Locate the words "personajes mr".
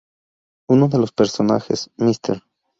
1.11-2.41